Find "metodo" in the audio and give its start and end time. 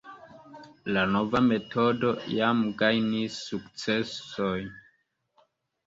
1.51-2.15